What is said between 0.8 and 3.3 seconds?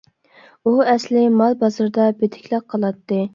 ئەسلى مال بازىرىدا بېدىكلىك قىلاتتى.